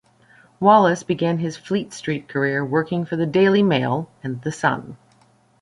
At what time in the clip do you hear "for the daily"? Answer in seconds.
3.05-3.61